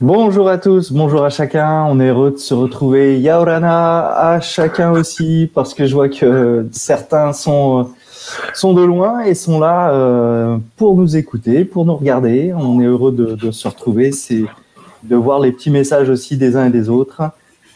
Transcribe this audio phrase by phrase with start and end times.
[0.00, 1.84] Bonjour à tous, bonjour à chacun.
[1.84, 3.20] On est heureux de se retrouver.
[3.20, 7.90] Yaorana à chacun aussi, parce que je vois que certains sont
[8.54, 12.52] sont de loin et sont là euh, pour nous écouter, pour nous regarder.
[12.56, 14.10] On est heureux de, de se retrouver.
[14.10, 14.44] C'est
[15.04, 17.22] de voir les petits messages aussi des uns et des autres.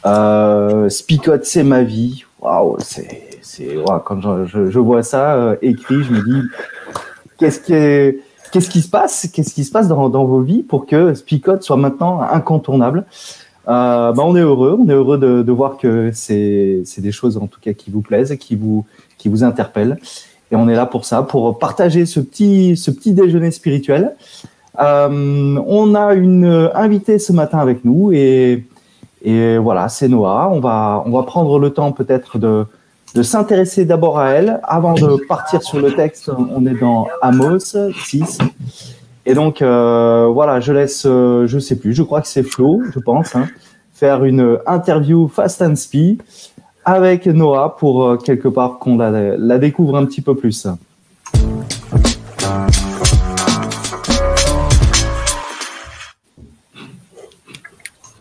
[0.04, 2.24] Euh, Spicote, c'est ma vie.
[2.40, 6.48] Waouh, c'est c'est waouh, quand je, je, je vois ça euh, écrit, je me dis
[7.38, 8.18] qu'est-ce qui est
[8.50, 11.76] Qu'est-ce qui se passe Qu'est-ce qui se passe dans, vos vies pour que Spicote soit
[11.76, 13.04] maintenant incontournable?
[13.68, 17.36] Euh, bah on est heureux, on est heureux de, de voir que c'est des choses
[17.36, 18.86] en tout cas qui vous plaisent, qui vous
[19.18, 19.98] qui vous interpellent,
[20.50, 24.16] et on est là pour ça, pour partager ce petit ce petit déjeuner spirituel.
[24.80, 28.64] Euh, on a une invitée ce matin avec nous et
[29.22, 30.48] et voilà, c'est Noah.
[30.50, 32.64] On va on va prendre le temps peut-être de
[33.14, 34.60] de s'intéresser d'abord à elle.
[34.64, 38.38] Avant de partir sur le texte, on est dans Amos 6.
[39.26, 42.80] Et donc, euh, voilà, je laisse, euh, je sais plus, je crois que c'est Flo,
[42.94, 43.46] je pense, hein,
[43.92, 46.22] faire une interview Fast and Speed
[46.82, 50.66] avec Noah pour euh, quelque part qu'on la, la découvre un petit peu plus.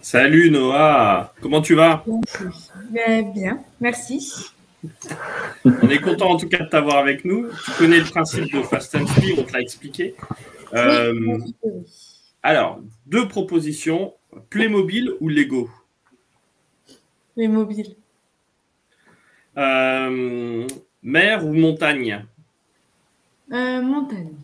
[0.01, 2.03] Salut Noah, comment tu vas?
[2.89, 4.51] Bien, merci.
[5.65, 7.49] On est content en tout cas de t'avoir avec nous.
[7.65, 10.15] Tu connais le principe de Fast and Speed, on te l'a expliqué.
[10.73, 11.39] Euh,
[12.43, 14.13] alors, deux propositions
[14.49, 15.69] Playmobil ou Lego?
[17.33, 17.95] Playmobil.
[19.57, 20.67] Euh,
[21.01, 22.25] mer ou montagne?
[23.51, 24.35] Euh, Montagne.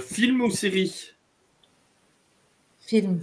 [0.00, 1.12] Film ou série?
[2.80, 3.20] Film.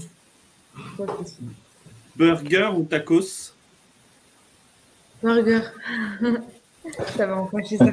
[2.15, 3.53] Burger ou tacos?
[5.23, 5.61] Burger.
[7.15, 7.85] ça va empêcher ça.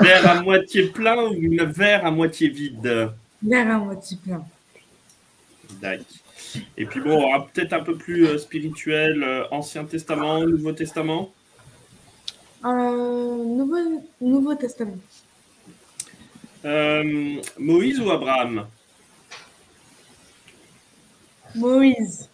[0.00, 3.10] verre à moitié plein ou une verre à moitié vide?
[3.42, 4.44] Verre à moitié plein.
[5.80, 6.06] D'accord.
[6.76, 10.72] Et puis bon, on aura peut-être un peu plus euh, spirituel, euh, Ancien Testament, Nouveau
[10.72, 11.32] Testament?
[12.64, 14.98] Euh, Nouveau, Nouveau Testament.
[16.64, 18.66] Euh, Moïse ou Abraham?
[21.54, 22.28] Moïse.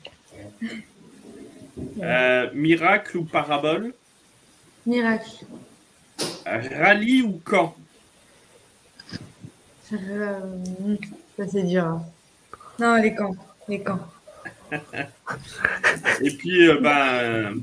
[2.02, 3.92] Euh, miracle ou parabole?
[4.86, 5.44] Miracle.
[6.46, 7.74] Rallye ou camp?
[9.92, 10.40] Euh,
[11.36, 11.84] ça c'est dur.
[11.84, 12.02] hein.
[12.78, 13.34] Non, les camps.
[13.68, 14.00] Les camps.
[16.22, 17.54] Et puis, euh, ben, euh,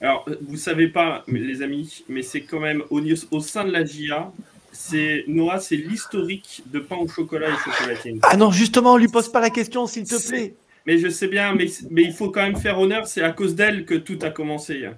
[0.00, 3.84] alors, vous savez pas, les amis, mais c'est quand même au, au sein de la
[3.84, 4.30] GIA,
[4.72, 8.20] c'est Noah, c'est l'historique de pain au chocolat et chocolatine.
[8.22, 10.54] Ah non, justement, on lui pose pas la question, s'il te plaît.
[10.88, 13.54] Mais je sais bien, mais, mais il faut quand même faire honneur, c'est à cause
[13.54, 14.88] d'elle que tout a commencé.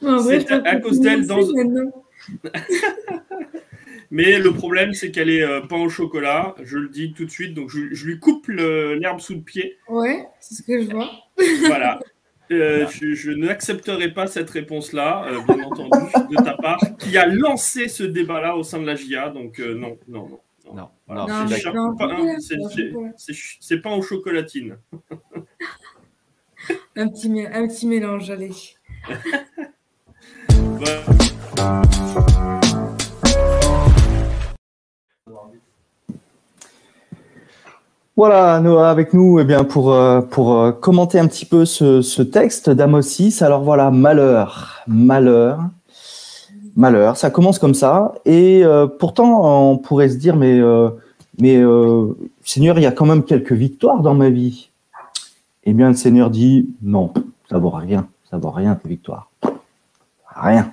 [0.00, 1.40] En vrai, C'est je pense à cause d'elle dans-.
[4.12, 7.30] Mais le problème, c'est qu'elle est euh, pain au chocolat, je le dis tout de
[7.30, 9.78] suite, donc je, je lui coupe l'herbe sous le pied.
[9.88, 11.10] Ouais, c'est ce que je vois.
[11.66, 11.98] Voilà.
[12.52, 15.90] Euh, je, je n'accepterai pas cette réponse-là, euh, bien entendu,
[16.30, 19.30] de ta part, qui a lancé ce débat-là au sein de la GIA.
[19.30, 20.40] Donc, euh, non, non, non.
[20.72, 23.12] Non, C'est non, c'est- non, c'est- chocolat.
[23.16, 24.76] c'est c'est pas aux chocolatines.
[26.96, 28.52] Un petit, un petit mélange, allez.
[38.16, 42.02] Voilà, Noah avec nous eh bien, pour, euh, pour euh, commenter un petit peu ce,
[42.02, 43.40] ce texte d'Amos 6.
[43.40, 45.60] Alors voilà, malheur, malheur,
[46.76, 48.14] malheur, ça commence comme ça.
[48.24, 50.90] Et euh, pourtant, on pourrait se dire, mais, euh,
[51.38, 54.70] mais euh, Seigneur, il y a quand même quelques victoires dans ma vie.
[55.64, 57.12] Eh bien, le Seigneur dit, non,
[57.48, 59.30] ça vaut rien, ça vaut rien tes victoires.
[60.34, 60.72] Rien.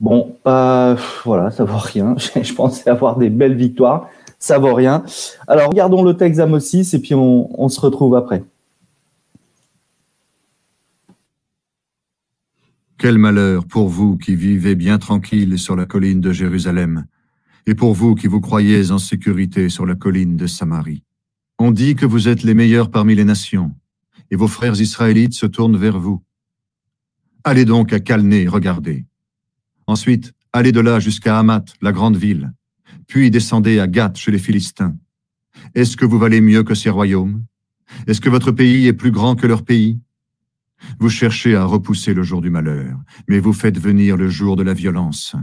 [0.00, 2.16] Bon, voilà, ça vaut rien.
[2.42, 4.08] Je pensais avoir des belles victoires
[4.38, 5.04] ça vaut rien.
[5.46, 8.42] Alors, regardons le texte d'Amos 6 et puis on se retrouve après.
[13.02, 17.06] Quel malheur pour vous qui vivez bien tranquille sur la colline de Jérusalem,
[17.66, 21.02] et pour vous qui vous croyez en sécurité sur la colline de Samarie.
[21.58, 23.74] On dit que vous êtes les meilleurs parmi les nations,
[24.30, 26.22] et vos frères israélites se tournent vers vous.
[27.42, 29.04] Allez donc à Calné, regardez.
[29.88, 32.52] Ensuite, allez de là jusqu'à Hamath, la grande ville,
[33.08, 34.96] puis descendez à Gath chez les Philistins.
[35.74, 37.44] Est-ce que vous valez mieux que ces royaumes?
[38.06, 39.98] Est-ce que votre pays est plus grand que leur pays?
[40.98, 42.98] Vous cherchez à repousser le jour du malheur,
[43.28, 45.36] mais vous faites venir le jour de la violence.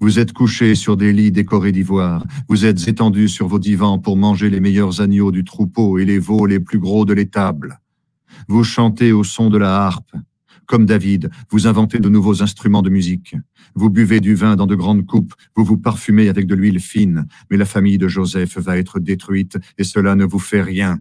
[0.00, 4.16] Vous êtes couchés sur des lits décorés d'ivoire, vous êtes étendus sur vos divans pour
[4.16, 7.80] manger les meilleurs agneaux du troupeau et les veaux les plus gros de l'étable.
[8.48, 10.12] Vous chantez au son de la harpe,
[10.70, 13.34] comme David, vous inventez de nouveaux instruments de musique.
[13.74, 17.26] Vous buvez du vin dans de grandes coupes, vous vous parfumez avec de l'huile fine,
[17.50, 21.00] mais la famille de Joseph va être détruite et cela ne vous fait rien.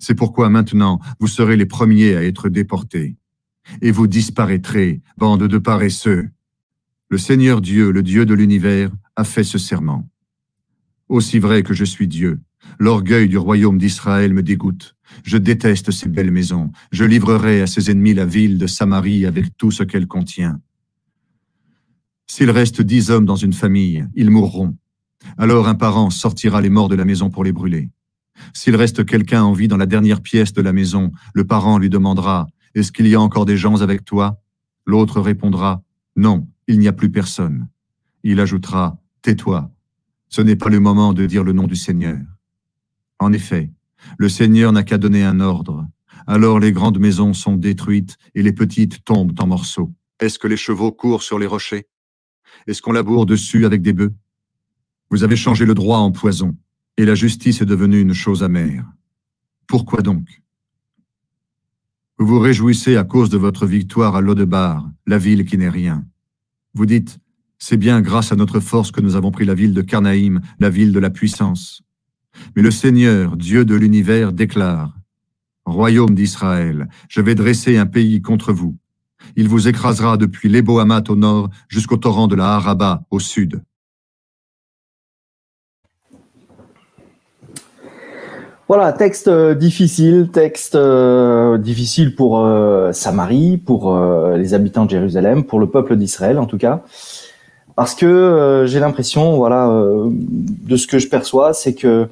[0.00, 3.16] C'est pourquoi maintenant vous serez les premiers à être déportés.
[3.80, 6.28] Et vous disparaîtrez, bande de paresseux.
[7.08, 10.08] Le Seigneur Dieu, le Dieu de l'univers, a fait ce serment.
[11.08, 12.40] Aussi vrai que je suis Dieu,
[12.78, 14.96] l'orgueil du royaume d'Israël me dégoûte.
[15.22, 16.70] Je déteste ces belles maisons.
[16.92, 20.60] Je livrerai à ses ennemis la ville de Samarie avec tout ce qu'elle contient.
[22.26, 24.76] S'il reste dix hommes dans une famille, ils mourront.
[25.38, 27.90] Alors un parent sortira les morts de la maison pour les brûler.
[28.52, 31.90] S'il reste quelqu'un en vie dans la dernière pièce de la maison, le parent lui
[31.90, 34.40] demandera Est-ce qu'il y a encore des gens avec toi?
[34.86, 35.82] L'autre répondra
[36.16, 37.68] Non, il n'y a plus personne.
[38.22, 39.70] Il ajoutera Tais-toi.
[40.28, 42.18] Ce n'est pas le moment de dire le nom du Seigneur.
[43.18, 43.70] En effet,
[44.18, 45.86] le Seigneur n'a qu'à donner un ordre.
[46.26, 49.92] Alors les grandes maisons sont détruites et les petites tombent en morceaux.
[50.20, 51.86] Est-ce que les chevaux courent sur les rochers?
[52.66, 54.14] Est-ce qu'on laboure dessus avec des bœufs?
[55.10, 56.56] Vous avez changé le droit en poison
[56.96, 58.84] et la justice est devenue une chose amère.
[59.66, 60.42] Pourquoi donc?
[62.18, 66.04] Vous vous réjouissez à cause de votre victoire à Lodebar, la ville qui n'est rien.
[66.74, 67.18] Vous dites,
[67.58, 70.70] c'est bien grâce à notre force que nous avons pris la ville de Carnaïm, la
[70.70, 71.82] ville de la puissance.
[72.54, 74.96] Mais le Seigneur, Dieu de l'univers, déclare,
[75.64, 78.76] Royaume d'Israël, je vais dresser un pays contre vous.
[79.36, 83.62] Il vous écrasera depuis l'Ebohamat au nord jusqu'au torrent de la Haraba au sud.
[88.66, 93.94] Voilà, texte euh, difficile, texte euh, difficile pour euh, Samarie, pour
[94.36, 96.82] les habitants de Jérusalem, pour le peuple d'Israël en tout cas,
[97.76, 99.68] parce que j'ai l'impression, voilà,
[100.10, 102.08] de ce que je perçois, c'est que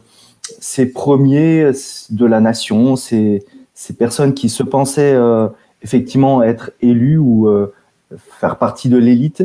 [0.61, 1.71] ces premiers
[2.11, 5.17] de la nation, ces, ces personnes qui se pensaient
[5.83, 7.49] effectivement être élus ou
[8.41, 9.45] faire partie de l'élite,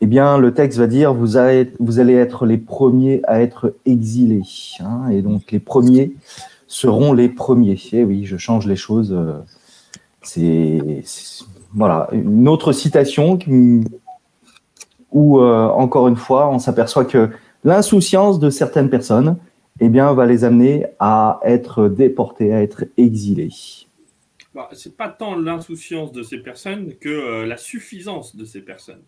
[0.00, 1.72] eh bien, le texte va dire vous, allez,
[2.14, 4.42] être les premiers à être exilés.
[4.80, 6.12] Hein, et donc, les premiers
[6.66, 7.80] seront les premiers.
[7.92, 9.12] Et eh oui, je change les choses.
[9.12, 9.38] Euh,
[10.22, 11.02] c'est
[11.72, 13.38] voilà une autre citation
[15.12, 17.30] où, euh, encore une fois, on s'aperçoit que
[17.64, 19.36] l'insouciance de certaines personnes
[19.80, 23.50] eh bien, va les amener à être déportés, à être exilés.
[24.54, 29.02] Bah, c'est pas tant l'insouciance de ces personnes que euh, la suffisance de ces personnes.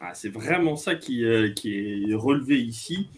[0.00, 3.08] Ah, c'est vraiment ça qui, euh, qui, est relevé ici.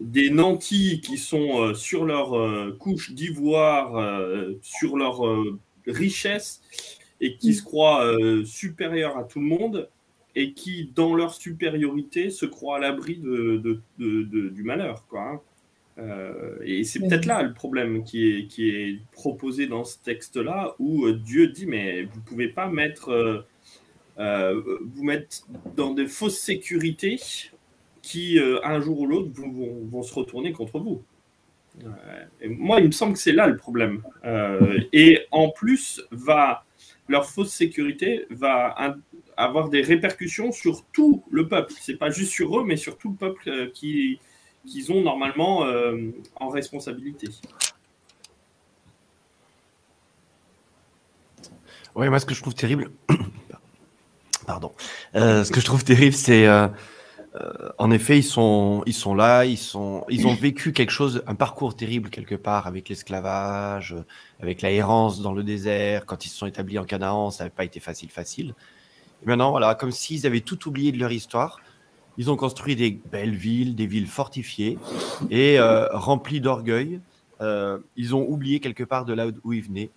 [0.00, 4.22] Des nantis qui sont euh, sur leur euh, couche d'ivoire,
[4.62, 5.20] sur leur
[5.86, 6.62] richesse,
[7.20, 9.88] et qui se croient supérieurs à tout le monde,
[10.36, 15.06] et qui, dans leur supériorité, se croient à l'abri de, du malheur.
[15.08, 15.42] Quoi,
[15.98, 16.04] hein.
[16.64, 21.10] et c'est peut-être là le problème qui est, qui est proposé dans ce texte-là, où
[21.10, 23.44] Dieu dit, mais vous ne pouvez pas mettre
[24.20, 25.46] vous mettre
[25.76, 27.18] dans des fausses sécurités
[28.02, 31.02] qui, euh, un jour ou l'autre, vont, se retourner contre vous.
[31.84, 34.02] Euh, moi, il me semble que c'est là le problème.
[34.92, 36.64] et en plus, va,
[37.08, 38.74] leur fausse sécurité va
[39.36, 41.72] avoir des répercussions sur tout le peuple.
[41.80, 44.18] C'est pas juste sur eux, mais sur tout le peuple qui
[44.66, 45.64] qu'ils ont normalement
[46.36, 47.28] en responsabilité.
[51.94, 52.90] Oui, moi, ce que je trouve terrible,
[54.50, 54.72] Pardon.
[55.14, 56.66] Euh, ce que je trouve terrible, c'est euh,
[57.36, 61.22] euh, en effet, ils sont, ils sont là, ils, sont, ils ont vécu quelque chose,
[61.28, 63.94] un parcours terrible quelque part avec l'esclavage,
[64.42, 66.04] avec la errance dans le désert.
[66.04, 68.54] Quand ils se sont établis en Canaan, ça n'avait pas été facile, facile.
[69.22, 71.60] Et maintenant, voilà, comme s'ils avaient tout oublié de leur histoire,
[72.18, 74.78] ils ont construit des belles villes, des villes fortifiées
[75.30, 75.60] et
[75.92, 76.98] remplies d'orgueil.
[77.40, 79.90] ils ont oublié quelque part de là où ils venaient.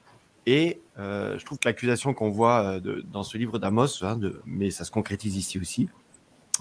[0.46, 4.72] Et euh, je trouve que l'accusation qu'on voit euh, dans ce livre d'Amos, hein, mais
[4.72, 5.90] ça se concrétise ici aussi,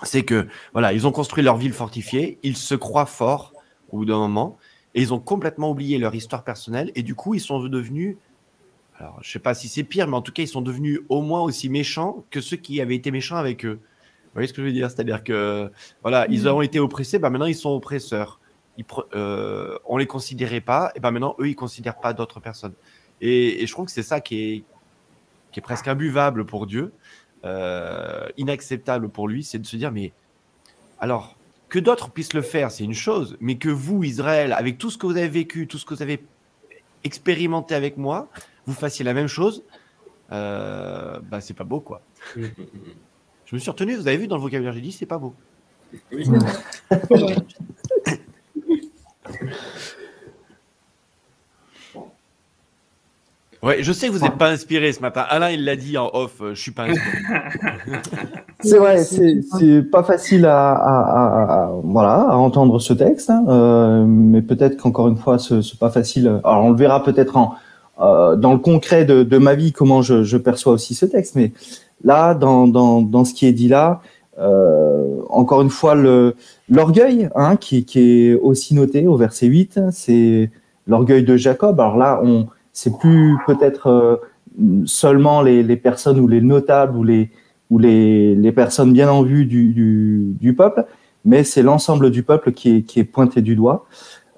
[0.04, 3.52] c'est que voilà, ils ont construit leur ville fortifiée, ils se croient forts
[3.90, 4.56] au bout d'un moment,
[4.94, 8.16] et ils ont complètement oublié leur histoire personnelle, et du coup, ils sont devenus,
[8.98, 11.20] alors je sais pas si c'est pire, mais en tout cas, ils sont devenus au
[11.22, 13.80] moins aussi méchants que ceux qui avaient été méchants avec eux.
[13.80, 14.90] Vous voyez ce que je veux dire?
[14.90, 15.70] C'est-à-dire que
[16.00, 18.40] voilà, ils ont été oppressés, bah maintenant ils sont oppresseurs.
[18.78, 22.72] Ils, euh, on les considérait pas, et ben maintenant eux ils considèrent pas d'autres personnes.
[23.22, 24.64] Et, je trouve que c'est ça qui est,
[25.52, 26.92] qui est presque imbuvable pour Dieu,
[27.44, 30.12] euh, inacceptable pour lui, c'est de se dire, mais
[30.98, 31.36] alors,
[31.68, 34.98] que d'autres puissent le faire, c'est une chose, mais que vous, Israël, avec tout ce
[34.98, 36.22] que vous avez vécu, tout ce que vous avez
[37.04, 38.28] expérimenté avec moi,
[38.66, 39.64] vous fassiez la même chose,
[40.32, 42.02] euh, bah, c'est pas beau, quoi.
[42.36, 45.34] Je me suis retenu, vous avez vu dans le vocabulaire, j'ai dit, c'est pas beau.
[46.10, 46.26] Oui.
[53.62, 55.24] Ouais, je sais que vous n'êtes pas inspiré ce matin.
[55.28, 57.18] Alain, il l'a dit en off, euh, je suis pas inspiré.
[58.60, 64.04] c'est vrai, c'est pas facile à, à, à, voilà, à entendre ce texte, hein, euh,
[64.04, 66.40] mais peut-être qu'encore une fois, ce n'est pas facile.
[66.42, 67.54] Alors, on le verra peut-être en
[68.00, 71.36] euh, dans le concret de, de, ma vie comment je, je, perçois aussi ce texte,
[71.36, 71.52] mais
[72.02, 74.00] là, dans, dans, dans ce qui est dit là,
[74.40, 75.94] euh, encore une fois,
[76.68, 80.50] l'orgueil hein, qui, qui est aussi noté au verset 8, c'est
[80.86, 81.78] l'orgueil de Jacob.
[81.78, 84.16] Alors là, on c'est plus peut-être euh,
[84.86, 87.30] seulement les, personnes ou les notables ou les,
[87.70, 90.84] ou personnes bien en vue du, du, peuple,
[91.24, 93.86] mais c'est l'ensemble du peuple qui est, qui est pointé du doigt.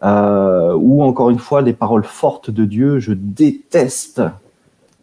[0.03, 4.21] Euh, ou encore une fois, les paroles fortes de Dieu, je déteste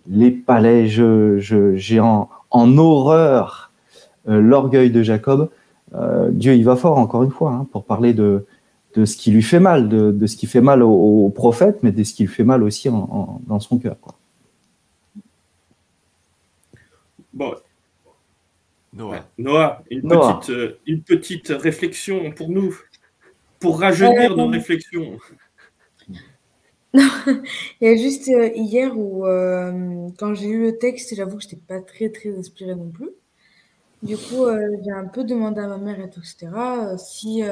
[0.09, 3.71] les palais, je, je, j'ai en, horreur
[4.29, 5.49] euh, l'orgueil de Jacob.
[6.29, 8.45] Dieu, il va fort, encore une fois, hein, pour parler de,
[8.95, 11.79] de ce qui lui fait mal, de, de ce qui fait mal au, au, prophète,
[11.83, 13.99] mais de ce qui lui fait mal aussi en, en, dans son cœur.
[13.99, 14.15] Quoi.
[17.33, 17.55] Bon.
[18.93, 20.39] Noah, Noah, une, Noah.
[20.39, 22.77] Petite, euh, une petite réflexion pour nous,
[23.59, 25.17] pour rajeunir euh, nos réflexions.
[26.93, 27.07] Non,
[27.79, 31.43] il y a juste euh, hier où, euh, quand j'ai lu le texte, j'avoue que
[31.43, 33.11] je n'étais pas très, très inspirée non plus.
[34.03, 36.49] Du coup, euh, j'ai un peu demandé à ma mère et tout, etc.,
[36.97, 37.43] si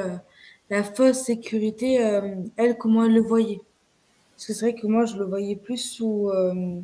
[0.70, 3.60] la fausse sécurité, euh, elle, comment elle le voyait?
[4.36, 6.80] Parce que c'est vrai que moi, je le voyais plus sous, euh,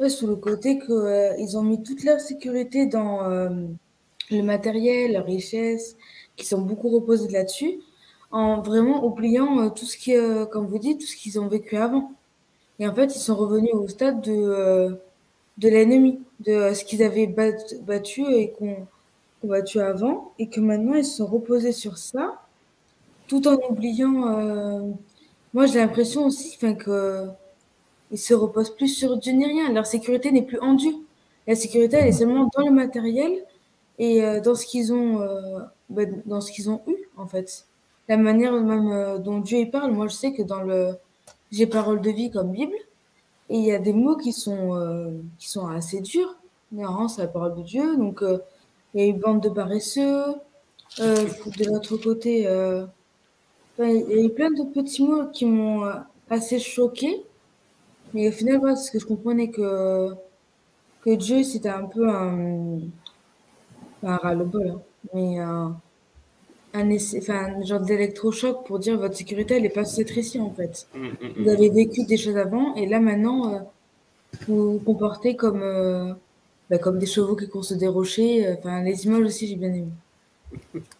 [0.00, 3.48] ouais, sous le côté qu'ils euh, ont mis toute leur sécurité dans euh,
[4.30, 5.96] le matériel, la richesse,
[6.36, 7.78] qui sont beaucoup reposés là-dessus,
[8.32, 10.14] en vraiment oubliant euh, tout ce qui,
[10.50, 12.12] comme vous dites, tout ce qu'ils ont vécu avant.
[12.80, 14.98] Et en fait, ils sont revenus au stade de,
[15.56, 18.86] de l'ennemi, de ce qu'ils avaient battu, et qu'on
[19.40, 22.40] qu battu avant, et que maintenant, ils se sont reposés sur ça
[23.28, 24.26] tout en oubliant.
[24.28, 24.90] Euh,
[25.54, 27.28] moi, j'ai l'impression aussi enfin, que
[28.10, 29.72] ils se reposent plus sur Dieu ni rien.
[29.72, 30.94] Leur sécurité n'est plus en Dieu.
[31.46, 33.44] La sécurité, elle est seulement dans le matériel
[33.98, 37.66] et euh, dans ce qu'ils ont, euh, ben, dans ce qu'ils ont eu en fait.
[38.08, 39.92] La manière même euh, dont Dieu y parle.
[39.92, 40.92] Moi, je sais que dans le
[41.50, 42.76] j'ai parole de vie comme Bible
[43.48, 46.36] et il y a des mots qui sont euh, qui sont assez durs.
[46.78, 47.96] Hein, c'est la parole de Dieu.
[47.96, 48.38] Donc euh,
[48.94, 50.34] il y a une bande de paresseux.
[50.98, 52.46] de l'autre côté,
[53.86, 55.94] il y a eu plein de petits mots qui m'ont euh,
[56.30, 57.22] assez choqué.
[58.14, 60.14] Mais au final, voilà, parce que je comprenais que,
[61.02, 62.80] que Dieu, c'était un peu un.
[64.02, 64.80] un ras-le-bol, hein,
[65.14, 65.76] mais un,
[66.74, 70.52] un, essai, un genre d'électrochoc pour dire votre sécurité, elle n'est pas cette ici, en
[70.52, 70.88] fait.
[70.94, 71.48] Mm, mm, Vous mm.
[71.50, 73.58] avez vécu des choses avant, et là, maintenant, euh,
[74.48, 76.14] vous vous comportez comme, euh,
[76.70, 78.54] bah, comme des chevaux qui courent sur des rochers.
[78.58, 79.92] Enfin, les images aussi, j'ai bien aimé.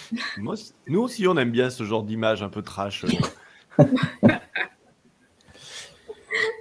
[0.38, 0.54] Moi,
[0.86, 3.04] nous aussi, on aime bien ce genre d'image un peu trash.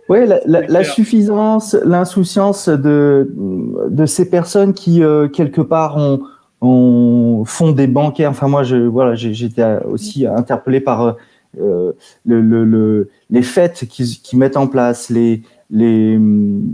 [0.10, 3.30] Oui, la, la, la suffisance, l'insouciance de,
[3.90, 6.22] de ces personnes qui, euh, quelque part, ont,
[6.62, 8.26] ont, font des banquets.
[8.26, 11.18] Enfin, moi, je, voilà, j'étais aussi interpellé par
[11.60, 11.92] euh,
[12.26, 15.10] le, le, le, les fêtes qu'ils qui mettent en place.
[15.10, 16.14] Les, les,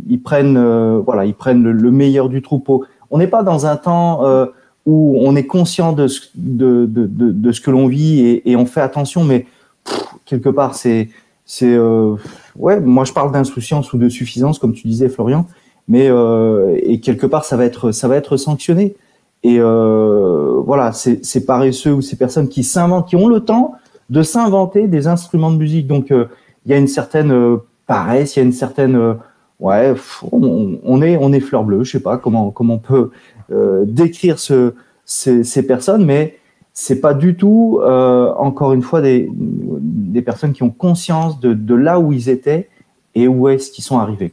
[0.07, 2.85] ils prennent, euh, voilà, ils prennent le, le, meilleur du troupeau.
[3.09, 4.45] On n'est pas dans un temps euh,
[4.85, 8.51] où on est conscient de ce, de, de, de, de ce que l'on vit et,
[8.51, 9.45] et, on fait attention, mais
[10.25, 11.09] quelque part, c'est,
[11.45, 12.15] c'est, euh,
[12.57, 15.47] ouais, moi je parle d'insouciance ou de suffisance, comme tu disais, Florian,
[15.87, 18.95] mais euh, et quelque part, ça va être, ça va être sanctionné.
[19.43, 23.75] Et euh, voilà, c'est, c'est paresseux ou ces personnes qui s'inventent, qui ont le temps
[24.09, 25.87] de s'inventer des instruments de musique.
[25.87, 26.25] Donc, euh,
[26.65, 29.13] il y a une certaine euh, paresse, il y a une certaine, euh,
[29.59, 29.93] ouais,
[30.31, 31.83] on, on, est, on est fleur bleue.
[31.83, 33.11] Je sais pas comment, comment on peut
[33.85, 34.73] décrire ce,
[35.05, 36.39] ces, personnes, mais
[36.73, 39.29] c'est pas du tout, euh, encore une fois, des,
[40.25, 42.69] personnes qui ont conscience de, là où ils étaient
[43.15, 44.31] et où est-ce qu'ils sont arrivés.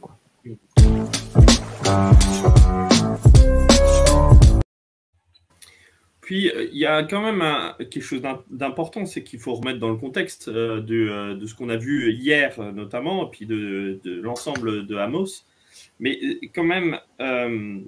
[6.21, 7.43] Puis il y a quand même
[7.77, 11.75] quelque chose d'important, c'est qu'il faut remettre dans le contexte euh, de, ce qu'on a
[11.75, 15.43] vu hier notamment, et puis de, l'ensemble de Amos.
[15.99, 16.19] Mais
[16.55, 17.79] quand même, euh,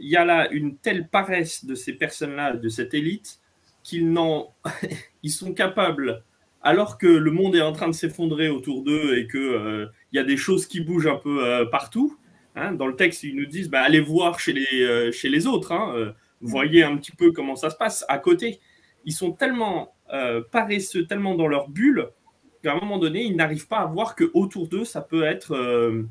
[0.00, 3.40] il y a là une telle paresse de ces personnes-là, de cette élite,
[3.82, 4.54] qu'ils n'en,
[5.22, 6.22] ils sont capables,
[6.62, 10.16] alors que le monde est en train de s'effondrer autour d'eux et que euh, il
[10.16, 12.18] y a des choses qui bougent un peu euh, partout.
[12.56, 15.46] Hein, dans le texte, ils nous disent bah, allez voir chez les, euh, chez les
[15.46, 18.60] autres, hein, voyez un petit peu comment ça se passe à côté.
[19.04, 19.94] Ils sont tellement
[20.50, 22.08] paresseux, tellement dans leur bulle
[22.62, 26.04] qu'à un moment donné, ils n'arrivent pas à voir que autour d'eux, ça peut être,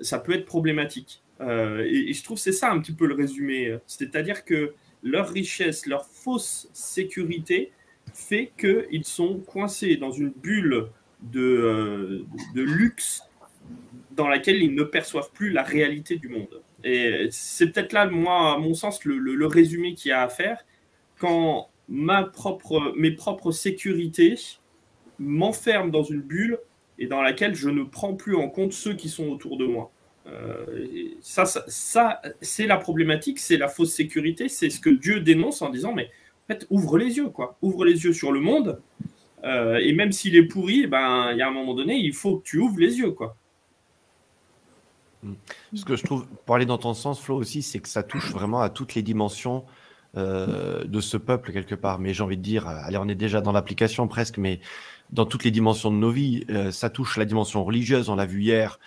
[0.00, 1.22] ça peut être problématique.
[1.40, 3.76] Euh, et, je trouve c'est ça un petit peu le résumé.
[3.86, 7.72] C'est-à-dire que leur richesse, leur fausse sécurité
[8.12, 10.88] fait qu'ils sont coincés dans une bulle
[11.22, 13.22] de, euh, de luxe
[14.12, 16.62] dans laquelle ils ne perçoivent plus la réalité du monde.
[16.84, 20.64] Et c'est peut-être là, moi, à mon sens, le, résumé qu'il y a à faire.
[21.18, 24.36] Quand ma propre, mes propres sécurités
[25.18, 26.58] m'enferment dans une bulle
[26.98, 29.92] et dans laquelle je ne prends plus en compte ceux qui sont autour de moi.
[30.26, 35.62] Euh, ça, ça, c'est la problématique, c'est la fausse sécurité, c'est ce que Dieu dénonce
[35.62, 36.10] en disant, mais
[36.44, 37.56] en fait, ouvre les yeux, quoi.
[37.62, 38.80] Ouvre les yeux sur le monde.
[39.44, 42.12] Euh, et même s'il est pourri, eh ben, il y a un moment donné, il
[42.12, 43.36] faut que tu ouvres les yeux, quoi.
[45.22, 45.34] Hmm.
[45.74, 48.30] Ce que je trouve, pour aller dans ton sens, Flo, aussi, c'est que ça touche
[48.32, 49.64] vraiment à toutes les dimensions
[50.16, 51.98] euh, de ce peuple, quelque part.
[51.98, 54.60] Mais j'ai envie de dire, allez, on est déjà dans l'application presque, mais
[55.10, 58.42] dans toutes les dimensions de nos vies, ça touche la dimension religieuse, on l'a vu
[58.42, 58.78] hier,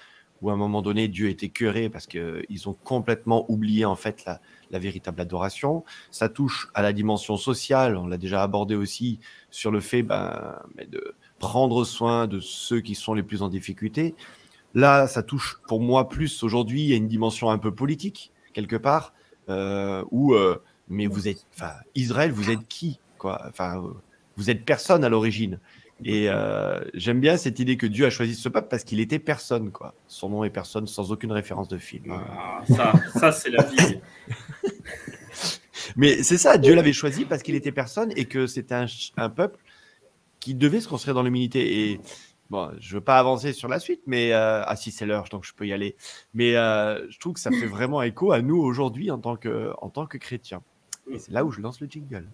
[0.43, 4.25] où à un moment donné, Dieu était curé parce qu'ils ont complètement oublié en fait
[4.25, 4.39] la,
[4.79, 5.83] véritable adoration.
[6.11, 9.19] Ça touche à la dimension sociale, on l'a déjà abordé aussi
[9.51, 10.55] sur le fait ben,
[10.89, 14.15] de prendre soin de ceux qui sont les plus en difficulté.
[14.73, 19.13] Là, ça touche pour moi plus aujourd'hui à une dimension un peu politique, quelque part,
[19.47, 21.45] euh, où, euh, mais vous êtes,
[21.95, 23.41] Israël, vous êtes qui quoi?
[23.47, 23.81] Enfin,
[24.35, 25.59] vous êtes personne à l'origine.
[26.05, 29.19] Et euh, j'aime bien cette idée que Dieu a choisi ce peuple parce qu'il était
[29.19, 29.93] personne, quoi.
[30.07, 32.11] Son nom est personne sans aucune référence de film.
[32.11, 33.99] Ah, ça, ça c'est la vie.
[35.95, 38.75] Mais c'est ça, Dieu l'avait choisi parce qu'il était personne et que c'était
[39.17, 39.59] un, peuple
[40.39, 41.91] qui devait se construire dans l'humilité.
[41.91, 41.99] Et
[42.49, 45.45] bon, je veux pas avancer sur la suite, mais euh, ah si c'est l'heure, donc
[45.45, 45.95] je peux y aller.
[46.33, 49.71] Mais euh, je trouve que ça fait vraiment écho à nous aujourd'hui en tant que
[49.81, 50.61] en tant que chrétiens.
[51.11, 52.27] Et c'est là où je lance le jingle.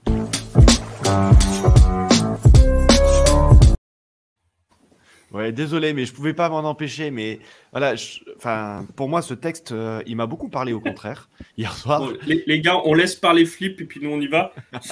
[5.31, 7.11] Ouais, désolé, mais je pouvais pas m'en empêcher.
[7.11, 7.39] Mais
[7.71, 7.93] voilà,
[8.35, 12.11] enfin, pour moi, ce texte, euh, il m'a beaucoup parlé au contraire hier soir.
[12.25, 14.53] les, gars, on laisse parler Flip et puis nous on y va.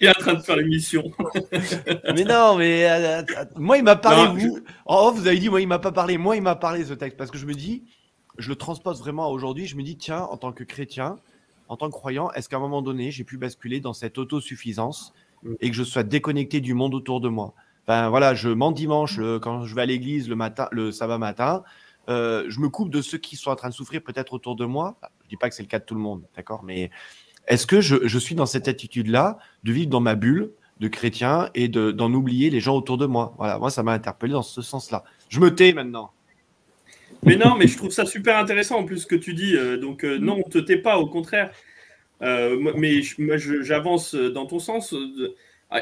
[0.00, 1.04] il est en train de faire l'émission.
[2.14, 4.40] mais non, mais euh, euh, moi, il m'a parlé.
[4.40, 6.16] vous, oh, vous avez dit, moi, il m'a pas parlé.
[6.16, 7.84] Moi, il m'a parlé ce texte parce que je me dis,
[8.38, 9.66] je le transpose vraiment à aujourd'hui.
[9.66, 11.18] Je me dis, tiens, en tant que chrétien,
[11.68, 15.12] en tant que croyant, est-ce qu'à un moment donné, j'ai pu basculer dans cette autosuffisance
[15.42, 15.54] mm.
[15.60, 17.54] et que je sois déconnecté du monde autour de moi?
[17.88, 21.64] Ben voilà, je dimanche quand je vais à l'église le matin, le sabbat matin,
[22.10, 24.66] euh, je me coupe de ceux qui sont en train de souffrir peut-être autour de
[24.66, 24.98] moi.
[25.24, 26.90] Je dis pas que c'est le cas de tout le monde, d'accord, mais
[27.46, 31.68] est-ce que je, suis dans cette attitude-là de vivre dans ma bulle de chrétien et
[31.68, 33.34] d'en oublier les gens autour de moi?
[33.38, 35.04] Voilà, moi ça m'a interpellé dans ce sens-là.
[35.30, 36.10] Je me tais maintenant.
[37.22, 39.56] Mais non, mais je trouve ça super intéressant en plus ce que tu dis.
[39.56, 41.50] Euh, donc euh, non, on te tait pas, au contraire.
[42.20, 44.94] mais j'avance dans ton sens.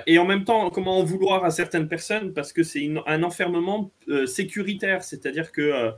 [0.06, 3.92] Et en même temps, comment en vouloir à certaines personnes parce que c'est un enfermement
[4.08, 5.90] euh, sécuritaire, c'est-à-dire que euh,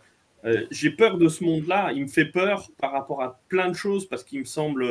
[0.45, 3.75] euh, j'ai peur de ce monde-là, il me fait peur par rapport à plein de
[3.75, 4.87] choses parce qu'il me semble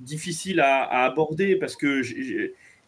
[0.00, 2.02] difficile à, aborder parce que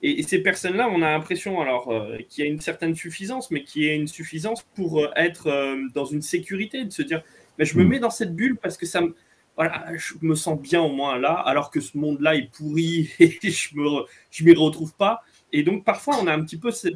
[0.03, 1.95] et, ces personnes-là, on a l'impression alors
[2.29, 6.05] qu'il y a une certaine suffisance, mais qu'il y a une suffisance pour être dans
[6.05, 7.23] une sécurité, de se dire,
[7.59, 7.89] mais je me mm.
[7.89, 9.15] mets dans cette bulle parce que ça me
[9.57, 13.39] voilà, je me sens bien au moins là, alors que ce monde-là est pourri et
[13.51, 15.23] je me je m'y retrouve pas.
[15.57, 16.91] Et donc, parfois, on a un petit peu ce,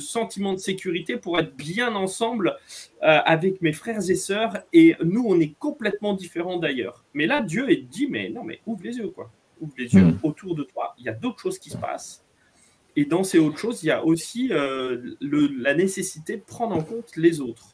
[0.00, 2.56] sentiment de sécurité pour être bien ensemble
[3.04, 4.58] euh, avec mes frères et sœurs.
[4.72, 7.04] Et nous, on est complètement différents d'ailleurs.
[7.14, 9.30] Mais là, Dieu est dit, mais non, mais ouvre les yeux, quoi.
[9.60, 10.18] Ouvre les yeux hmm.
[10.24, 10.96] autour de toi.
[10.98, 12.24] Il y a d'autres choses qui se passent.
[12.96, 16.82] Et dans ces autres choses, il y a aussi euh, la nécessité de prendre en
[16.82, 17.73] compte les autres.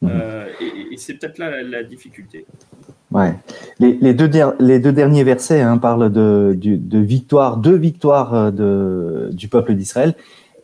[0.00, 0.08] Hmm.
[0.10, 2.46] Euh, et, c'est peut-être là la difficulté.
[3.10, 3.34] Ouais.
[3.80, 4.30] Les, deux,
[4.60, 9.74] les deux derniers versets hein, parlent de, de, victoire, deux victoires euh, de, du peuple
[9.74, 10.14] d'Israël.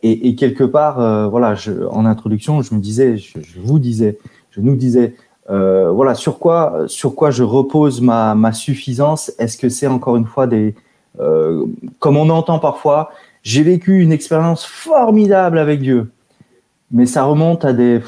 [0.07, 4.19] Et, quelque part, euh, voilà, je, en introduction, je me disais, je, vous disais,
[4.51, 5.15] je nous disais,
[5.49, 9.31] euh, voilà, sur quoi, sur quoi je repose ma, ma suffisance?
[9.39, 10.75] Est-ce que c'est encore une fois des,
[11.17, 13.09] comme on entend parfois,
[13.41, 16.11] j'ai vécu une expérience formidable avec Dieu,
[16.91, 17.99] mais ça remonte à des,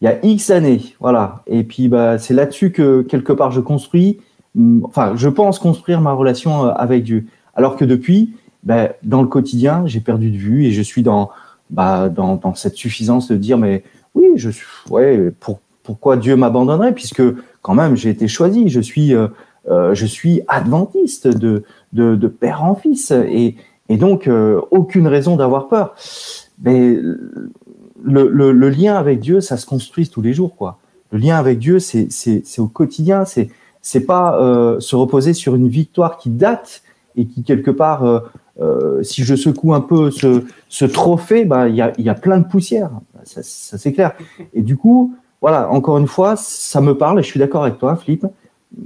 [0.00, 1.42] il y a X années, voilà.
[1.46, 4.18] Et puis bah, c'est là-dessus que quelque part je construis,
[4.54, 7.26] mm, enfin je pense construire ma relation euh, avec Dieu.
[7.54, 11.30] Alors que depuis, bah, dans le quotidien, j'ai perdu de vue et je suis dans,
[11.70, 13.82] bah, dans, dans cette suffisance de dire mais
[14.14, 16.94] oui, je suis, ouais, pour, pourquoi Dieu m'abandonnerait?
[16.94, 17.22] Puisque
[17.62, 19.28] quand même j'ai été choisi, je suis, euh,
[19.68, 23.56] euh je suis adventiste de, de, de, père en fils et,
[23.90, 25.94] donc euh, aucune raison d'avoir peur.
[26.62, 26.98] Mais
[28.02, 30.78] le, le, lien avec Dieu, ça se construit tous les jours, quoi.
[31.10, 33.48] Le lien avec Dieu, c'est au quotidien, c'est
[33.80, 36.82] c'est pas euh, se reposer sur une victoire qui date
[37.16, 38.20] et qui quelque part, euh,
[38.60, 42.14] euh, si je secoue un peu ce, ce trophée, bah il y a, y a
[42.14, 42.90] plein de poussière,
[43.24, 44.12] ça, ça c'est clair.
[44.52, 47.78] Et du coup, voilà, encore une fois, ça me parle et je suis d'accord avec
[47.78, 48.26] toi, Flip.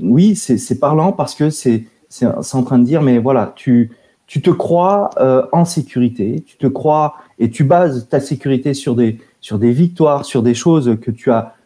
[0.00, 1.84] Oui, c'est parlant parce que c'est
[2.22, 3.90] en train de dire, mais voilà, tu
[4.28, 5.10] tu te crois
[5.52, 10.24] en sécurité, tu te crois et tu bases ta sécurité sur des, sur des victoires,
[10.24, 11.56] sur des choses que tu as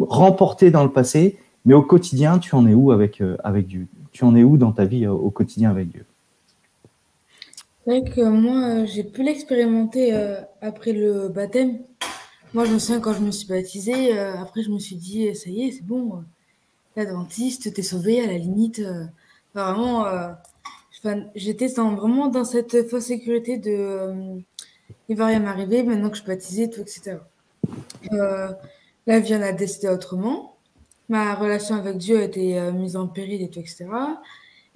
[0.00, 3.86] remporté dans le passé, mais au quotidien, tu en es où avec, avec Dieu?
[4.10, 6.04] Tu en es où dans ta vie au quotidien avec Dieu?
[7.84, 10.12] C'est vrai que moi, j'ai pu l'expérimenter
[10.60, 11.78] après le baptême.
[12.52, 15.48] Moi, je me souviens quand je me suis baptisée, après je me suis dit, ça
[15.48, 16.24] y est, c'est bon,
[16.96, 18.82] l'adventiste, t'es sauvé à la limite.
[19.54, 20.04] vraiment,
[21.34, 24.38] j'étais vraiment dans cette fausse sécurité de euh,
[25.08, 27.18] il va rien m'arriver maintenant que je suis baptisée, tout, etc.
[28.12, 28.48] Euh,
[29.06, 30.56] la vie en a décidé autrement.
[31.08, 33.86] Ma relation avec Dieu a été euh, mise en péril et tout, etc.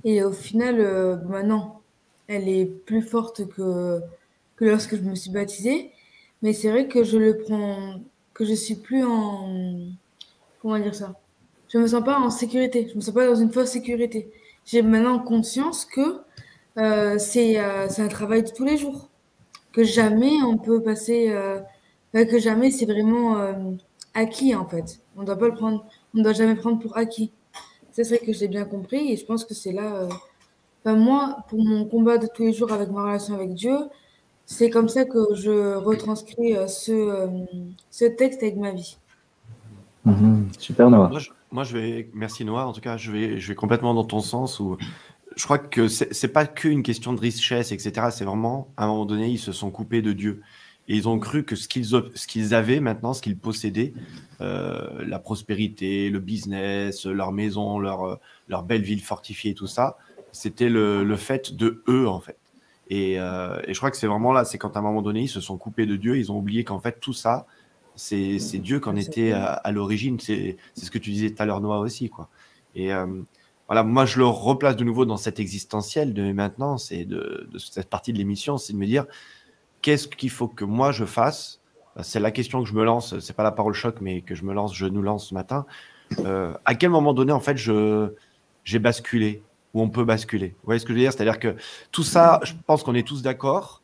[0.04, 0.76] Et au final,
[1.28, 1.80] maintenant,
[2.28, 4.00] elle est plus forte que,
[4.56, 5.90] que lorsque je me suis baptisée.
[6.42, 8.00] Mais c'est vrai que je le prends,
[8.32, 9.88] que je suis plus en.
[10.62, 11.14] Comment dire ça?
[11.68, 12.88] Je me sens pas en sécurité.
[12.90, 14.30] Je me sens pas dans une fausse sécurité
[14.68, 16.20] j'ai maintenant conscience que
[16.76, 19.08] euh, euh, c'est un travail de tous les jours.
[19.72, 21.60] Que jamais on peut passer, euh,
[22.12, 23.36] que jamais c'est vraiment
[24.14, 25.00] acquis en fait.
[25.16, 27.30] On doit pas le prendre, on doit jamais prendre pour acquis.
[27.92, 30.08] C'est vrai que j'ai bien compris et je pense que c'est là.
[30.84, 33.76] moi, pour mon combat de tous les jours avec ma relation avec Dieu,
[34.46, 37.28] c'est comme ça que je retranscris ce,
[37.90, 38.96] ce texte avec ma vie.
[40.08, 40.48] Mhm.
[40.58, 41.10] super Noah.
[41.50, 44.20] Moi je, vais, merci Noah, en tout cas, je vais, je vais complètement dans ton
[44.20, 44.76] sens où
[45.38, 48.08] je crois que c'est pas qu'une question de richesse, etc.
[48.10, 50.42] C'est vraiment, à un moment donné, ils se sont coupés de Dieu.
[50.88, 53.92] Et ils ont cru que ce qu'ils ce qu'ils avaient maintenant, ce qu'ils possédaient,
[54.40, 59.96] euh, la prospérité, le business, leur maison, leur, leur belle ville fortifiée, tout ça,
[60.32, 62.38] c'était le, le, fait de eux, en fait.
[62.90, 65.22] Et, euh, et je crois que c'est vraiment là, c'est quand à un moment donné,
[65.22, 67.46] ils se sont coupés de Dieu, ils ont oublié qu'en fait, tout ça,
[67.94, 70.18] c'est Dieu qu'en était à, l'origine.
[70.20, 72.08] C'est ce que tu disais tout à l'heure, Noah, aussi.
[72.08, 72.28] Quoi.
[72.74, 73.06] Et euh,
[73.68, 77.90] voilà, moi, je le replace de nouveau dans cette existentielle de maintenant, c'est de, cette
[77.90, 79.04] partie de l'émission, c'est de me dire
[79.82, 81.60] qu'est-ce qu'il faut que moi je fasse?
[82.02, 84.44] C'est la question que je me lance, c'est pas la parole choc, mais que je
[84.44, 85.66] me lance, je nous lance ce matin.
[86.20, 87.56] Euh, à quel moment donné, en fait,
[88.64, 89.42] j'ai basculé?
[89.74, 90.48] Ou on peut basculer?
[90.48, 91.12] Vous voyez ce que je veux dire?
[91.12, 91.54] C'est-à-dire que
[91.92, 93.82] tout ça, je pense qu'on est tous d'accord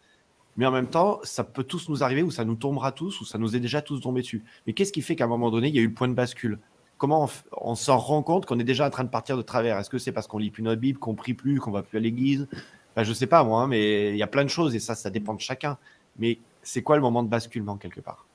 [0.56, 3.24] mais en même temps, ça peut tous nous arriver, ou ça nous tombera tous, ou
[3.24, 4.44] ça nous est déjà tous tombé dessus.
[4.66, 6.14] Mais qu'est-ce qui fait qu'à un moment donné, il y a eu le point de
[6.14, 6.58] bascule?
[7.04, 9.78] Comment on, s'en rend compte qu'on est déjà en train de partir de travers?
[9.78, 11.98] Est-ce que c'est parce qu'on lit plus notre Bible, qu'on prie plus, qu'on va plus
[11.98, 12.48] à l'église?
[12.96, 14.94] Je Je sais pas moi, hein, mais il y a plein de choses et ça,
[14.94, 15.76] ça dépend de chacun.
[16.18, 18.26] Mais c'est quoi le moment de basculement quelque part?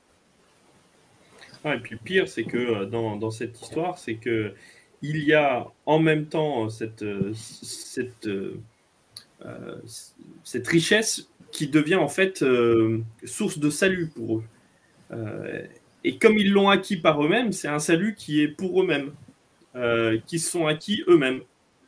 [1.64, 4.54] Et puis pire, c'est que euh, dans, cette histoire, c'est que
[5.02, 7.32] il y a en même temps cette, euh,
[9.44, 9.76] euh,
[10.44, 12.44] cette richesse qui devient en fait
[13.24, 14.44] source de salut pour eux.
[16.04, 19.12] Et comme ils l'ont acquis par eux-mêmes, c'est un salut qui est pour eux-mêmes,
[19.76, 21.40] euh, qui sont acquis eux-mêmes.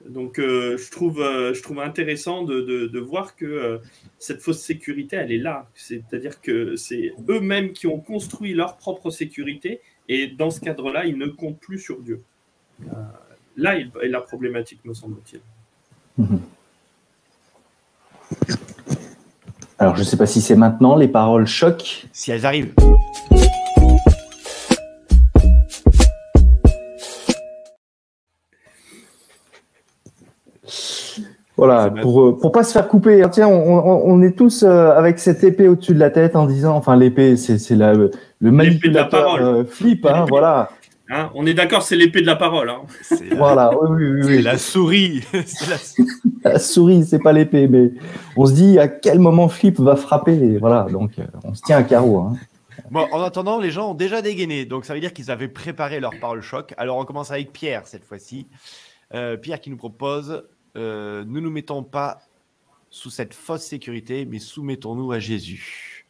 [0.09, 3.79] Donc je, trouve, je trouve intéressant de, de, voir que
[4.18, 5.68] cette fausse sécurité, elle est là.
[5.75, 11.16] C'est-à-dire que c'est eux-mêmes qui ont construit leur propre sécurité et dans ce cadre-là, ils
[11.16, 12.20] ne comptent plus sur Dieu.
[13.57, 15.40] là est la problématique, me semble-t-il.
[16.18, 16.40] Mhm.
[19.79, 22.07] Alors, je ne sais pas si c'est maintenant, les paroles choc.
[22.12, 22.72] Si elles arrivent.
[31.64, 33.22] Voilà, pour, ne euh, pas se faire couper.
[33.22, 33.29] Hein.
[33.29, 36.96] Tiens, on, est tous euh, avec cette épée au-dessus de la tête en disant, enfin
[36.96, 40.70] l'épée, c'est le manipulateur euh, flip, hein, voilà.
[41.09, 42.68] Hein, on est d'accord, c'est l'épée de la parole.
[42.68, 42.81] Hein.
[43.37, 44.42] Voilà, oui, oui, oui.
[44.42, 45.22] la souris.
[46.44, 46.59] la...
[46.59, 47.92] souris, c'est pas l'épée, mais
[48.37, 50.59] on se dit à quel moment Flip va frapper.
[50.59, 52.18] voilà, donc euh, on se tient à carreau.
[52.18, 52.35] Hein.
[52.90, 56.01] Bon, en attendant, les gens ont déjà dégainé, donc ça veut dire qu'ils avaient préparé
[56.01, 56.75] leur parole choc.
[56.77, 58.48] Alors on commence avec Pierre cette fois-ci.
[59.14, 60.42] Euh, Pierre qui nous propose
[60.74, 62.22] ne nous mettons pas
[62.90, 66.06] sous cette fausse sécurité, mais soumettons-nous à Jésus.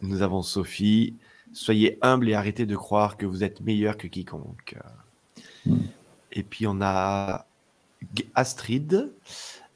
[0.00, 1.14] Nous avons Sophie.
[1.52, 4.76] Soyez humble et arrêtez de croire que vous êtes meilleur que quiconque.
[6.32, 7.46] Et puis on a
[8.34, 9.12] Astrid.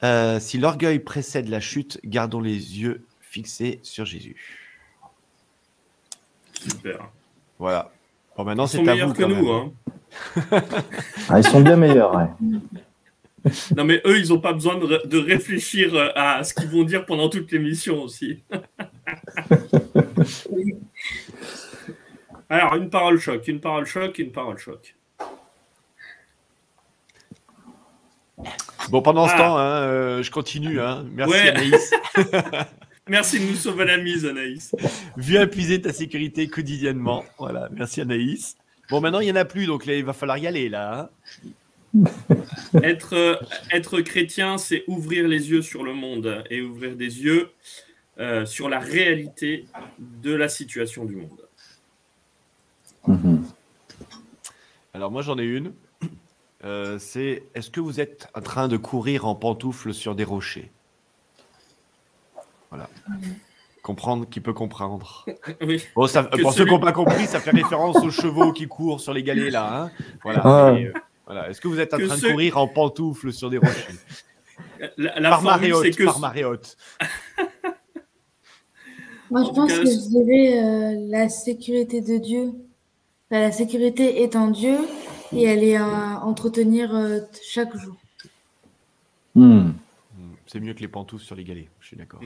[0.02, 4.70] Euh, si l'orgueil précède la chute, gardons les yeux fixés sur Jésus.
[6.52, 7.10] Super.
[7.58, 7.90] Voilà.
[8.36, 9.12] Bon, maintenant c'est à vous.
[9.12, 9.50] que nous.
[9.50, 9.72] Hein.
[11.28, 12.14] ah, ils sont bien meilleurs.
[12.14, 12.28] Ouais.
[13.76, 17.06] Non, mais eux, ils n'ont pas besoin de, de, réfléchir à ce qu'ils vont dire
[17.06, 18.42] pendant toute l'émission aussi.
[22.48, 24.96] Alors, une parole choc, une parole choc, une parole choc.
[28.90, 29.38] Bon, pendant ce ah.
[29.38, 30.80] temps, hein, euh, je continue.
[30.80, 31.04] Hein.
[31.12, 31.90] Merci Anaïs.
[33.08, 34.74] merci de nous sauver la mise, Anaïs.
[35.16, 37.24] Viens puiser ta sécurité quotidiennement.
[37.38, 38.56] Voilà, merci Anaïs.
[38.88, 41.08] Bon, maintenant, il n'y en a plus, donc il va falloir y aller là.
[41.44, 41.50] Hein.
[42.82, 43.36] être, euh,
[43.72, 47.50] être chrétien, c'est ouvrir les yeux sur le monde et ouvrir des yeux
[48.18, 49.66] euh, sur la réalité
[49.98, 51.48] de la situation du monde.
[53.06, 53.44] Mhm.
[54.94, 55.72] Alors moi j'en ai une.
[56.64, 60.70] Euh, c'est est-ce que vous êtes en train de courir en pantoufles sur des rochers?
[62.68, 62.88] Voilà.
[63.82, 65.24] Comprendre qui peut comprendre.
[65.62, 65.82] Oui.
[65.96, 68.68] Bon, ça, Que pour ceux qui n'ont pas compris, ça fait référence aux chevaux qui
[68.68, 69.84] courent sur les galets là.
[69.84, 69.90] hein.
[70.22, 70.40] voilà.
[70.44, 70.74] Ah.
[70.78, 70.92] Et, euh,
[71.30, 71.48] voilà.
[71.48, 73.94] Est-ce que vous êtes en train ceux- de courir en pantoufles sur des rochers?
[74.96, 76.76] La, la Par marée haute, c'est que par marée haute.
[79.30, 82.52] Moi, je pense cas, que je dirais euh, la sécurité de Dieu.
[83.30, 84.76] Enfin, la sécurité est en Dieu
[85.32, 87.94] et elle est à entretenir euh, chaque jour.
[89.36, 89.70] Hmm,
[90.46, 92.20] C'est mieux que les pantoufles sur les galets, je suis d'accord.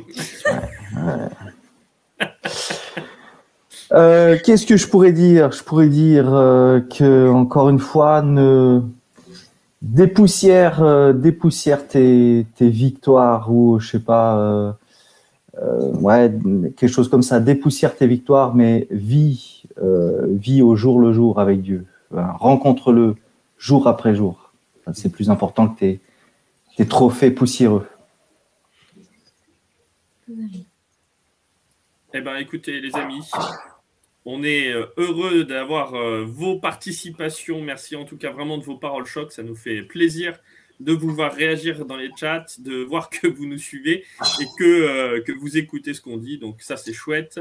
[3.92, 5.52] Euh, Qu'est-ce que je pourrais dire?
[5.52, 8.80] Je pourrais dire euh, que encore une fois, ne
[9.84, 14.72] dépoussière, euh, dépoussière tes, tes victoires ou je sais pas, euh,
[15.58, 16.32] euh, ouais,
[16.76, 17.38] quelque chose comme ça.
[17.38, 21.86] Dépoussière tes victoires, mais vis, vis au jour le jour avec Dieu.
[22.12, 23.16] Rencontre-le
[23.58, 24.52] jour après jour.
[24.92, 26.00] C'est plus important que tes,
[26.76, 27.86] tes trophées poussiéreux.
[32.16, 33.28] Eh ben, écoutez, les amis,
[34.24, 37.60] on est euh, heureux d'avoir euh, vos participations.
[37.60, 39.32] Merci en tout cas vraiment de vos paroles choc.
[39.32, 40.38] Ça nous fait plaisir
[40.80, 44.04] de vous voir réagir dans les chats, de voir que vous nous suivez
[44.40, 46.38] et que, euh, que vous écoutez ce qu'on dit.
[46.38, 47.40] Donc ça, c'est chouette.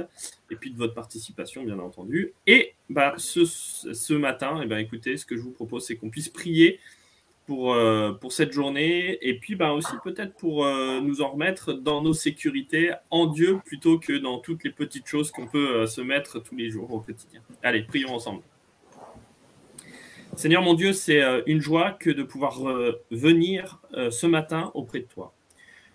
[0.52, 2.34] Et puis de votre participation, bien entendu.
[2.46, 6.10] Et bah, ce, ce matin, eh ben, écoutez, ce que je vous propose, c'est qu'on
[6.10, 6.80] puisse prier
[7.46, 11.74] pour, euh, pour cette journée et puis bah, aussi peut-être pour euh, nous en remettre
[11.74, 15.88] dans nos sécurités en Dieu plutôt que dans toutes les petites choses qu'on peut euh,
[15.88, 17.42] se mettre tous les jours au quotidien.
[17.62, 18.44] Allez, prions ensemble.
[20.36, 22.60] Seigneur mon Dieu, c'est une joie que de pouvoir
[23.12, 23.80] venir
[24.10, 25.32] ce matin auprès de toi.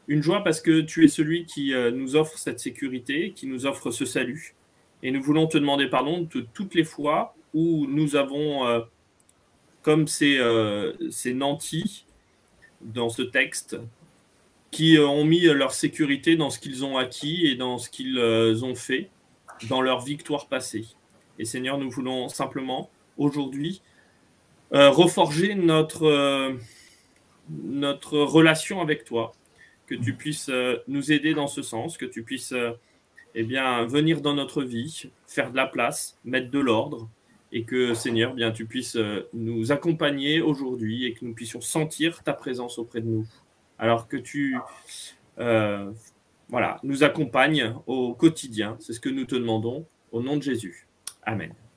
[0.07, 3.91] Une joie parce que tu es celui qui nous offre cette sécurité, qui nous offre
[3.91, 4.55] ce salut.
[5.03, 8.85] Et nous voulons te demander pardon de toutes les fois où nous avons
[9.89, 10.93] comme ces, euh,
[11.33, 12.05] nantis
[12.83, 13.79] dans ce texte
[14.71, 18.19] qui euh, ont mis leur sécurité dans ce qu'ils ont acquis et dans ce qu'ils
[18.19, 19.09] euh, ont fait
[19.71, 20.85] dans leur victoire passée.
[21.39, 23.81] Et Seigneur, nous voulons simplement aujourd'hui
[24.75, 26.55] euh, reforger notre,
[27.49, 29.33] notre relation avec toi,
[29.87, 30.51] que tu puisses
[30.87, 32.53] nous aider dans ce sens, que tu puisses
[33.35, 37.09] eh bien, venir dans notre vie, faire de la place, mettre de l'ordre,
[37.53, 42.23] et que Seigneur, bien, tu puisses euh, nous accompagner aujourd'hui et que nous puissions sentir
[42.23, 43.27] ta présence auprès de nous.
[43.79, 44.57] Alors que tu
[45.39, 45.91] euh,
[46.49, 48.77] voilà, nous accompagnes au quotidien.
[48.81, 50.87] C'est ce que nous te demandons au nom de Jésus.
[51.23, 51.53] Amen.